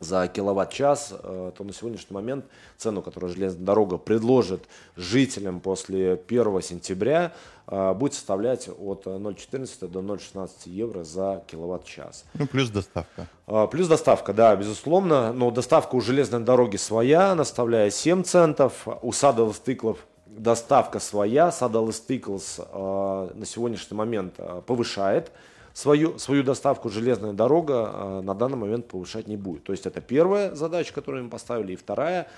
[0.00, 2.46] за киловатт-час, э, то на сегодняшний момент
[2.78, 4.64] цену, которую железная дорога предложит
[4.96, 7.32] жителям после 1 сентября,
[7.66, 12.24] э, будет составлять от 0,14 до 0,16 евро за киловатт-час.
[12.32, 13.28] Ну, плюс доставка.
[13.46, 15.34] Э, плюс доставка, да, безусловно.
[15.34, 18.88] Но доставка у железной дороги своя, наставляя 7 центов.
[19.02, 21.52] У Садовых стыклов доставка своя.
[21.52, 24.36] Садовый стыклс на сегодняшний момент
[24.66, 25.30] повышает
[25.72, 29.64] свою, свою доставку железная дорога э, на данный момент повышать не будет.
[29.64, 31.72] То есть это первая задача, которую мы поставили.
[31.72, 32.28] И вторая,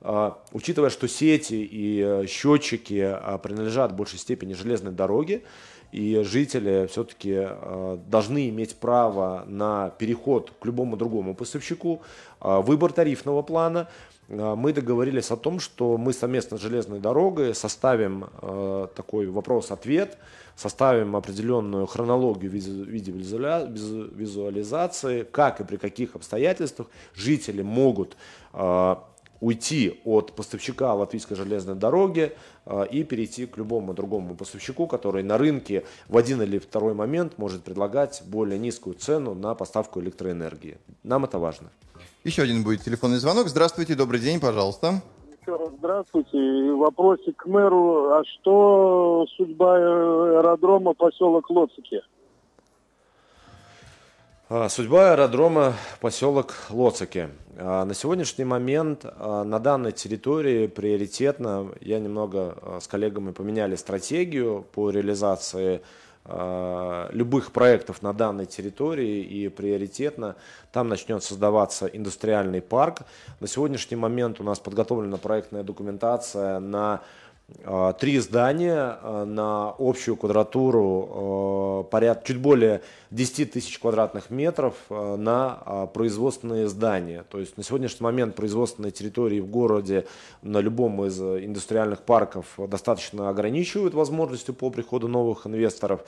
[0.00, 5.42] э, учитывая, что сети и э, счетчики принадлежат в большей степени железной дороге,
[5.90, 7.48] и жители все-таки
[8.08, 12.02] должны иметь право на переход к любому другому поставщику,
[12.42, 13.88] выбор тарифного плана,
[14.28, 18.26] мы договорились о том, что мы совместно с железной дорогой составим
[18.94, 20.18] такой вопрос-ответ,
[20.58, 28.16] составим определенную хронологию в виде визуализации, как и при каких обстоятельствах жители могут
[28.52, 28.96] э,
[29.40, 32.32] уйти от поставщика латвийской железной дороги
[32.66, 37.38] э, и перейти к любому другому поставщику, который на рынке в один или второй момент
[37.38, 40.78] может предлагать более низкую цену на поставку электроэнергии.
[41.04, 41.70] Нам это важно.
[42.24, 43.48] Еще один будет телефонный звонок.
[43.48, 45.02] Здравствуйте, добрый день, пожалуйста
[45.48, 46.72] еще раз здравствуйте.
[46.72, 48.12] Вопросик к мэру.
[48.12, 52.02] А что судьба аэродрома поселок Лоцики?
[54.50, 57.28] А, судьба аэродрома поселок Лоцики.
[57.56, 64.66] А, на сегодняшний момент а, на данной территории приоритетно, я немного с коллегами поменяли стратегию
[64.72, 65.80] по реализации Э,
[67.10, 70.36] любых проектов на данной территории и приоритетно
[70.72, 73.02] там начнет создаваться индустриальный парк.
[73.40, 77.27] На сегодняшний момент у нас подготовлена проектная документация на э,
[77.98, 86.68] три здания э, на общую квадратуру поряд, чуть более 10 тысяч квадратных метров на производственные
[86.68, 87.24] здания.
[87.30, 90.06] То есть на сегодняшний момент производственные территории в городе
[90.42, 96.02] на любом из индустриальных парков достаточно ограничивают возможностью по приходу новых инвесторов.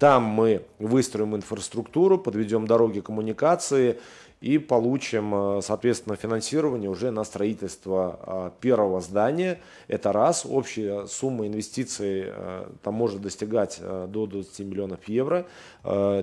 [0.00, 4.00] Там мы выстроим инфраструктуру, подведем дороги коммуникации
[4.40, 9.60] и получим, э, соответственно, финансирование уже на строительство э, первого здания.
[9.86, 10.46] Это раз.
[10.48, 15.46] Общая сумма инвестиций э, там может достигать до 20 миллионов евро.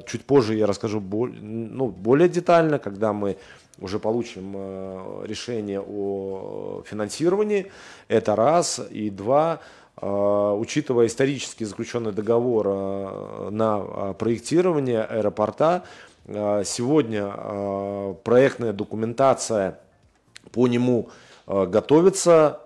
[0.08, 3.38] Чуть позже я расскажу ну, более детально, когда мы
[3.80, 4.54] уже получим
[5.24, 7.72] решение о финансировании.
[8.08, 8.82] Это раз.
[8.90, 9.62] И два,
[10.02, 15.84] учитывая исторически заключенный договор на проектирование аэропорта, а,
[16.28, 19.80] сегодня а, проектная документация
[20.52, 21.10] по нему
[21.46, 22.62] а, готовится.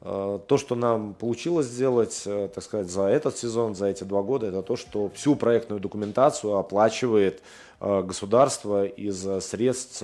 [0.00, 4.46] То, что нам получилось сделать, э, так сказать, за этот сезон, за эти два года,
[4.46, 7.42] это то, что всю проектную документацию оплачивает
[7.78, 10.02] государство из средств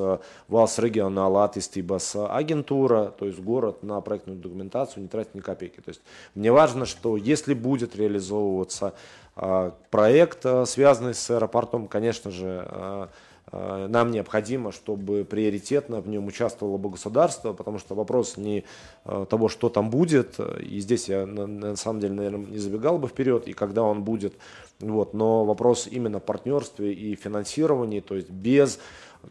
[0.48, 5.80] Валс регионала атистибас агентура, то есть город на проектную документацию не тратит ни копейки.
[5.80, 6.02] То есть
[6.34, 8.92] мне важно, что если будет реализовываться
[9.34, 13.06] проект, э, связанный с аэропортом, конечно же, э, э,
[13.50, 18.64] нам необходимо, чтобы приоритетно в нем участвовало бы государство, потому что вопрос не
[19.04, 23.48] того, что там будет, и здесь я на самом деле, наверное, не забегал бы вперед,
[23.48, 24.34] и когда он будет,
[24.80, 28.78] вот, но вопрос именно партнерстве и финансировании, то есть без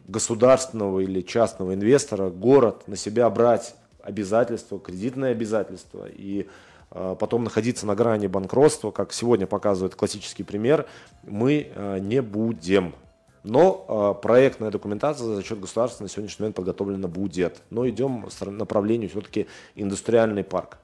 [0.06, 6.46] государственного или частного инвестора город на себя брать обязательства, кредитные обязательства и
[6.94, 10.86] Э, потом находиться на грани банкротства, как сегодня показывает классический пример,
[11.22, 12.94] мы э, не будем.
[13.44, 17.62] Но э, проектная документация за счет государства на сегодняшний момент подготовлена будет.
[17.70, 20.78] Но идем в направлению все-таки индустриальный парк.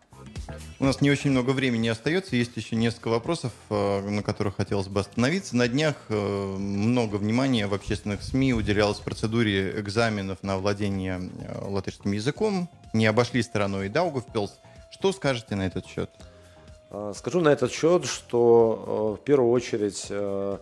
[0.81, 5.01] У нас не очень много времени остается, есть еще несколько вопросов, на которых хотелось бы
[5.01, 5.57] остановиться.
[5.57, 11.21] На днях много внимания в общественных СМИ уделялось процедуре экзаменов на владение
[11.63, 12.69] латышским языком.
[12.93, 14.59] Не обошли стороной и Даугавпилс.
[14.91, 16.11] Что скажете на этот счет?
[16.91, 20.59] А, скажу на этот счет, что э, в первую очередь э,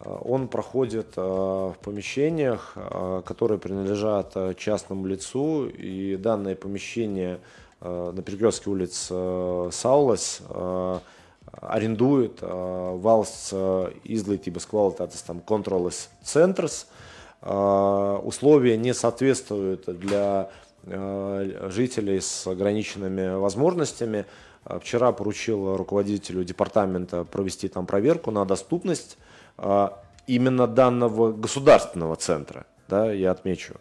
[0.00, 2.76] он проходит э, в помещениях,
[3.24, 7.40] которые принадлежат частному лицу, и данное помещение
[7.80, 10.42] на перекрестке улиц Саулас
[11.62, 13.52] arendует valsts
[14.04, 16.86] izglītības kvalitātes там controlas centrs.
[17.42, 20.50] Условия не соответствуют для
[20.84, 24.26] жителей с ограниченными возможностями.
[24.64, 29.18] Вчера поручил руководителю департамента провести там проверку на доступность
[30.26, 33.74] именно данного государственного центра, да, я отмечу,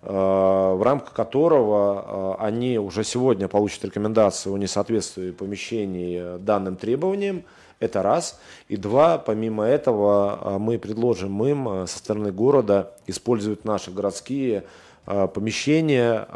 [0.00, 7.42] в рамках которого они уже сегодня получат рекомендацию о несоответствии помещений данным требованиям,
[7.80, 8.40] это раз.
[8.68, 14.64] И два, помимо этого, мы предложим им со стороны города использовать наши городские
[15.04, 16.26] помещения,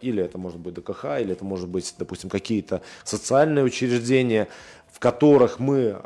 [0.00, 4.48] или это может быть ДКХ, или это может быть, допустим, какие-то социальные учреждения,
[4.90, 5.96] в которых мы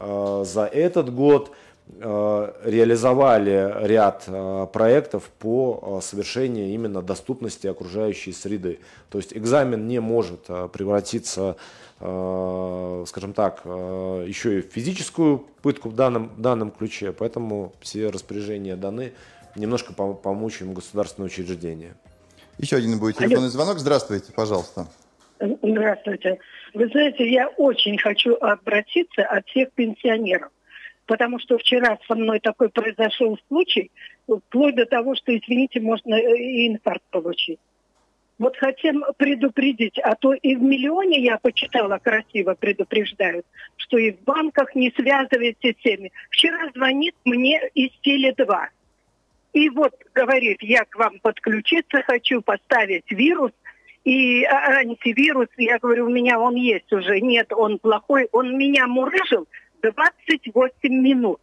[0.45, 1.53] за этот год
[1.89, 4.29] реализовали ряд
[4.73, 8.81] проектов по совершению именно доступности окружающей среды.
[9.09, 11.57] То есть экзамен не может превратиться,
[11.99, 19.13] скажем так, еще и в физическую пытку в данном, данном ключе, поэтому все распоряжения даны
[19.55, 21.95] немножко помочь им государственное учреждение.
[22.59, 23.79] Еще один будет телефонный звонок.
[23.79, 24.87] Здравствуйте, пожалуйста.
[25.39, 26.39] Здравствуйте.
[26.75, 30.51] Вы знаете, я очень хочу обратиться от всех пенсионеров,
[31.07, 33.91] потому что вчера со мной такой произошел случай,
[34.27, 37.59] вплоть до того, что, извините, можно и инфаркт получить.
[38.39, 43.47] Вот хотим предупредить, а то и в миллионе, я почитала, красиво предупреждают,
[43.77, 46.13] что и в банках не связывайте с теми.
[46.31, 48.69] Вчера звонит мне из Теле2
[49.57, 53.53] и вот говорит, я к вам подключиться хочу, поставить вирус
[54.05, 55.49] и а, антивирус.
[55.57, 57.23] Я говорю, у меня он есть уже.
[57.23, 58.29] Нет, он плохой.
[58.33, 59.49] Он меня мурыжил
[59.83, 61.41] 28 минут.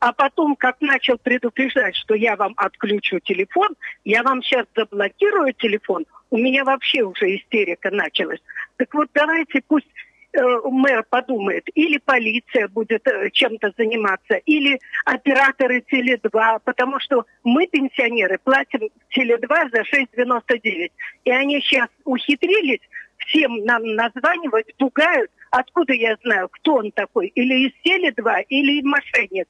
[0.00, 3.70] А потом, как начал предупреждать, что я вам отключу телефон,
[4.04, 8.40] я вам сейчас заблокирую телефон, у меня вообще уже истерика началась.
[8.76, 9.86] Так вот, давайте пусть
[10.34, 17.68] Э, мэр подумает, или полиция будет э, чем-то заниматься, или операторы Теле2, потому что мы,
[17.68, 20.90] пенсионеры, платим Теле2 за 6,99.
[21.24, 22.80] И они сейчас ухитрились
[23.18, 29.46] всем нам названивать, пугают, откуда я знаю, кто он такой, или из Теле2, или мошенник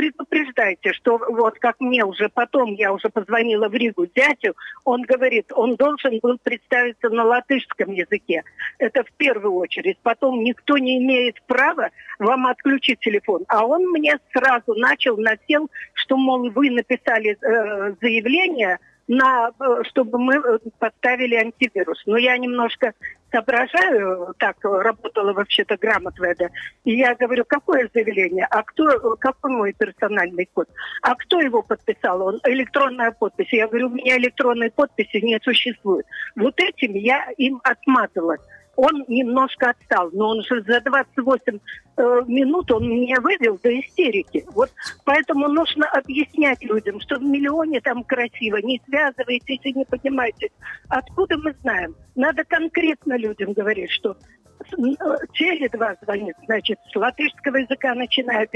[0.00, 5.52] предупреждайте, что вот как мне уже потом, я уже позвонила в Ригу зятю, он говорит,
[5.54, 8.42] он должен был представиться на латышском языке.
[8.78, 9.98] Это в первую очередь.
[10.02, 13.44] Потом никто не имеет права вам отключить телефон.
[13.48, 18.78] А он мне сразу начал, насел, что, мол, вы написали э, заявление,
[19.10, 22.00] на, э, чтобы мы э, поставили антивирус.
[22.06, 22.92] Но я немножко
[23.32, 26.50] соображаю, так работала вообще-то грамотведа,
[26.84, 30.68] и я говорю, какое заявление, а кто, какой мой персональный код,
[31.02, 33.52] а кто его подписал, он электронная подпись.
[33.52, 36.06] Я говорю, у меня электронной подписи не существует.
[36.36, 38.40] Вот этим я им отмазалась
[38.76, 41.58] он немножко отстал, но он же за 28
[41.96, 44.44] э, минут он меня вывел до истерики.
[44.52, 44.70] Вот
[45.04, 50.50] поэтому нужно объяснять людям, что в миллионе там красиво, не связывайтесь и не понимаете.
[50.88, 51.94] Откуда мы знаем?
[52.14, 54.16] Надо конкретно людям говорить, что
[54.60, 58.50] э, Теле2 звонит, значит, с латышского языка начинает.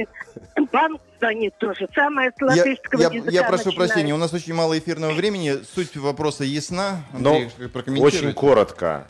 [0.73, 1.89] Банк звонит тоже.
[1.95, 3.91] Самое с латышского я, языка Я, я прошу начинает.
[3.91, 5.55] прощения, у нас очень мало эфирного времени.
[5.75, 7.05] Суть вопроса ясна.
[7.13, 7.51] Андрей,
[7.87, 9.07] Но очень коротко.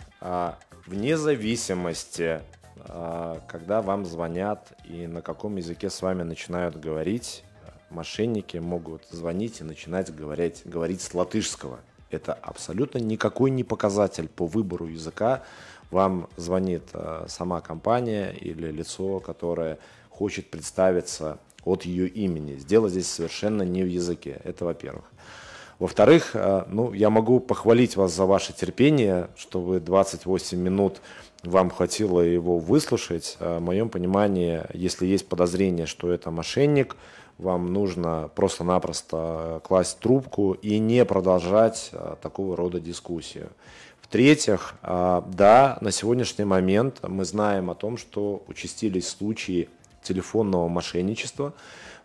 [0.86, 2.42] Вне зависимости,
[2.76, 7.42] а, когда вам звонят и на каком языке с вами начинают говорить,
[7.88, 11.80] мошенники могут звонить и начинать говорить, говорить с латышского.
[12.10, 15.42] Это абсолютно никакой не показатель по выбору языка.
[15.90, 19.78] Вам звонит а, сама компания или лицо, которое
[20.10, 22.56] хочет представиться от ее имени.
[22.56, 24.38] Сделать здесь совершенно не в языке.
[24.44, 25.04] Это во-первых.
[25.78, 31.00] Во-вторых, э, ну, я могу похвалить вас за ваше терпение, что вы 28 минут
[31.42, 33.36] вам хватило его выслушать.
[33.40, 36.96] Э, в моем понимании, если есть подозрение, что это мошенник,
[37.38, 43.50] вам нужно просто-напросто класть трубку и не продолжать э, такого рода дискуссию.
[44.00, 49.68] В-третьих, да, на сегодняшний момент мы знаем о том, что участились случаи
[50.04, 51.52] телефонного мошенничества.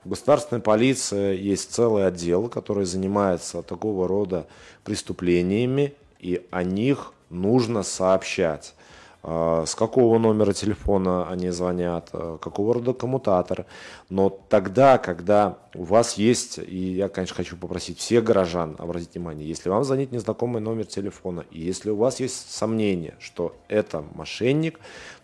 [0.04, 4.48] В государственной полиции есть целый отдел, который занимается такого рода
[4.86, 8.74] преступлениями, и о них нужно сообщать.
[9.22, 13.66] А, с какого номера телефона они звонят, а, какого рода коммутатор.
[14.10, 19.48] Но тогда, когда у вас есть, и я, конечно, хочу попросить всех горожан обратить внимание,
[19.48, 24.80] если вам звонит незнакомый номер телефона, и если у вас есть сомнение, что это мошенник,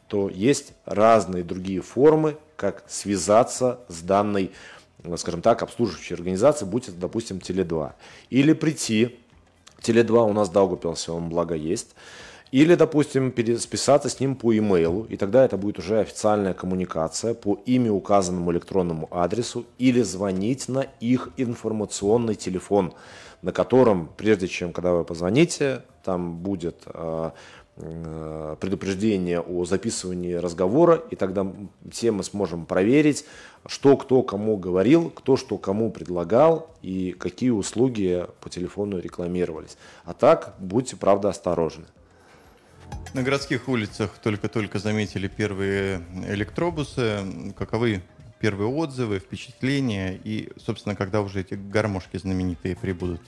[0.08, 4.52] то есть разные другие формы, как связаться с данной,
[5.18, 7.94] скажем так, обслуживающей организацией, будь это, допустим, Теле2.
[8.30, 9.20] Или прийти,
[9.82, 11.96] Теле2 у нас Даугапилсе, он благо есть,
[12.52, 17.60] Или, допустим, списаться с ним по имейлу, и тогда это будет уже официальная коммуникация по
[17.66, 22.94] ими указанному электронному адресу, или звонить на их информационный телефон,
[23.42, 27.32] на котором, прежде чем, когда вы позвоните, там будет э,
[27.78, 31.52] э, предупреждение о записывании разговора, и тогда
[31.92, 33.26] все мы сможем проверить,
[33.66, 39.78] что кто кому говорил, кто что кому предлагал и какие услуги по телефону рекламировались.
[40.06, 41.86] А так будьте, правда, осторожны.
[43.14, 47.54] На городских улицах только-только заметили первые электробусы.
[47.58, 48.04] Каковы
[48.40, 53.22] первые отзывы, впечатления и, собственно, когда уже эти гармошки знаменитые прибудут?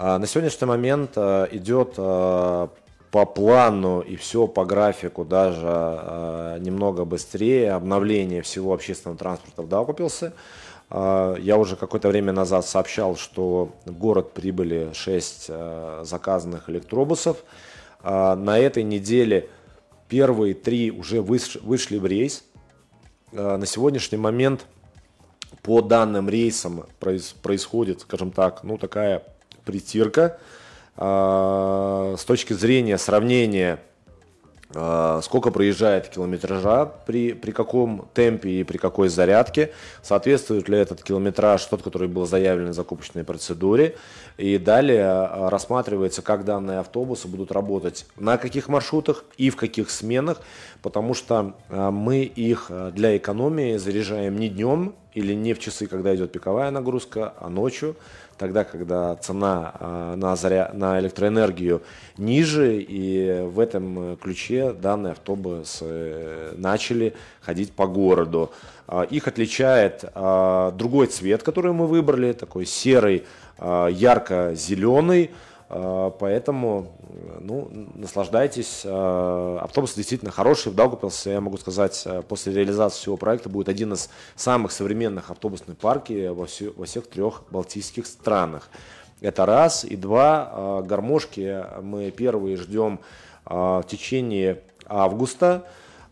[0.00, 2.70] А, на сегодняшний момент а, идет а,
[3.10, 10.34] по плану и все по графику даже немного быстрее обновление всего общественного транспорта в Даугавпилсе.
[10.90, 15.50] Я уже какое-то время назад сообщал, что в город прибыли 6
[16.02, 17.38] заказанных электробусов.
[18.04, 19.48] На этой неделе
[20.10, 22.44] первые три уже вышли в рейс.
[23.32, 24.66] На сегодняшний момент
[25.62, 29.22] по данным рейсам происходит, скажем так, ну такая
[29.68, 30.38] притирка.
[30.96, 33.78] А, с точки зрения сравнения
[34.74, 41.02] а, сколько проезжает километража, при, при каком темпе и при какой зарядке, соответствует ли этот
[41.02, 43.96] километраж тот, который был заявлен в закупочной процедуре.
[44.38, 49.90] И далее а, рассматривается, как данные автобусы будут работать, на каких маршрутах и в каких
[49.90, 50.40] сменах,
[50.80, 56.14] потому что а, мы их для экономии заряжаем не днем или не в часы, когда
[56.14, 57.96] идет пиковая нагрузка, а ночью
[58.38, 60.70] тогда, когда цена а, на, заря...
[60.72, 61.82] на электроэнергию
[62.16, 68.52] ниже, и в этом ключе данные автобусы э, начали ходить по городу.
[68.86, 73.26] А, их отличает а, другой цвет, который мы выбрали, такой серый,
[73.60, 75.30] ярко-зеленый,
[75.70, 76.92] а, поэтому
[77.40, 78.82] ну, наслаждайтесь.
[78.84, 80.72] А, автобус действительно хороший.
[80.72, 85.30] В Даугавпилсе, я могу сказать, а, после реализации всего проекта будет один из самых современных
[85.30, 88.70] автобусных парков во, все, во всех трех балтийских странах.
[89.20, 89.84] Это раз.
[89.84, 93.00] И два, гармошки мы первые ждем
[93.44, 95.64] в течение августа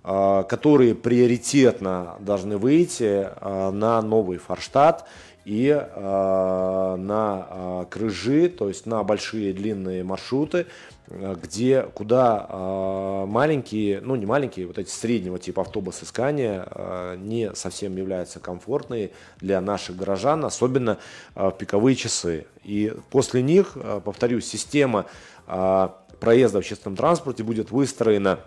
[0.03, 5.05] которые приоритетно должны выйти на новый Форштадт
[5.47, 10.67] и э, на э, крыжи, то есть на большие длинные маршруты,
[11.07, 17.17] э, где, куда э, маленькие, ну не маленькие, вот эти среднего типа автобусы Scania э,
[17.19, 20.99] не совсем являются комфортные для наших горожан, особенно
[21.37, 22.49] э, в пиковые часы.
[22.65, 25.07] И после них, э, повторюсь, система
[25.47, 25.89] э,
[26.19, 28.41] проезда в общественном транспорте будет выстроена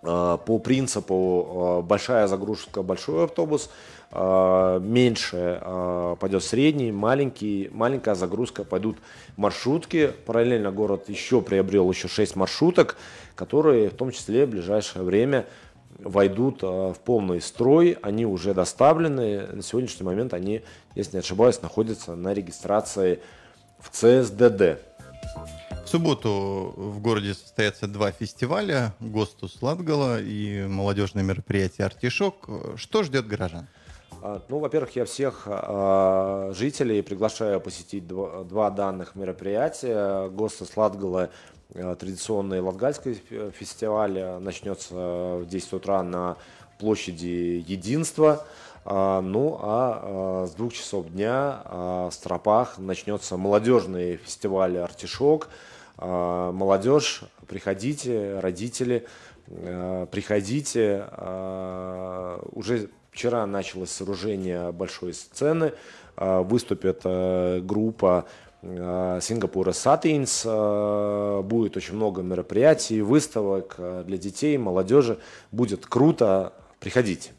[0.00, 8.98] по принципу большая загрузка, большой автобус, а, меньше а, пойдет средний, маленький, маленькая загрузка пойдут
[9.36, 10.12] маршрутки.
[10.24, 12.96] Параллельно город еще приобрел еще 6 маршруток,
[13.34, 15.46] которые в том числе в ближайшее время
[15.98, 17.98] войдут а, в полный строй.
[18.00, 19.46] Они уже доставлены.
[19.48, 20.62] На сегодняшний момент они,
[20.94, 23.20] если не ошибаюсь, находятся на регистрации
[23.78, 24.80] в ЦСДД.
[25.84, 32.48] В субботу в городе состоятся два фестиваля «Гостус Латгала» и молодежное мероприятие «Артишок».
[32.76, 33.68] Что ждет горожан?
[34.22, 40.28] А, ну, во-первых, я всех э, жителей приглашаю посетить два, данных мероприятия.
[40.28, 41.30] ГОСТа Сладгала,
[41.74, 43.14] э, традиционный латгальский
[43.52, 46.36] фестиваль, начнется в 10 утра на
[46.78, 48.44] площади Единства.
[48.84, 55.48] А, ну, а, а с двух часов дня а, в Стропах начнется молодежный фестиваль «Артишок».
[55.98, 59.06] А, молодежь, приходите, родители,
[59.48, 61.04] а, приходите.
[61.10, 65.72] А, уже Вчера началось сооружение большой сцены,
[66.16, 68.26] а, выступит э, группа
[68.62, 75.18] а, Сингапура Сатинс, а, будет очень много мероприятий, выставок для детей, молодежи.
[75.52, 77.30] Будет круто, приходите.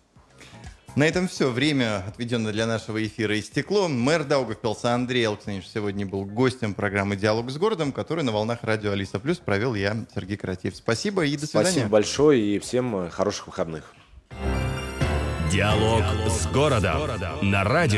[0.96, 1.50] На этом все.
[1.50, 3.88] Время, отведенное для нашего эфира, истекло.
[3.88, 8.92] Мэр Даугавпилса Андрей Алксенович сегодня был гостем программы «Диалог с городом», который на волнах радио
[8.92, 10.76] «Алиса Плюс» провел я, Сергей Каратьев.
[10.76, 11.70] Спасибо и до свидания.
[11.72, 13.94] Спасибо большое и всем хороших выходных.
[15.50, 17.02] Диалог с городом.
[17.42, 17.98] На радио